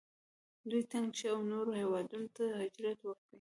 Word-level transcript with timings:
دوی 0.69 0.83
تنګ 0.91 1.09
شي 1.17 1.25
او 1.33 1.39
نورو 1.51 1.71
هیوادونو 1.81 2.27
ته 2.35 2.43
هجرت 2.59 2.99
وکړي. 3.03 3.23